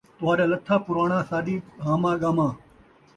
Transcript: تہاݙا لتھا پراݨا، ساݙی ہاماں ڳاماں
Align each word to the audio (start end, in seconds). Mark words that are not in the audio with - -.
تہاݙا 0.19 0.45
لتھا 0.51 0.75
پراݨا، 0.85 1.19
ساݙی 1.29 1.55
ہاماں 1.85 2.15
ڳاماں 2.21 2.51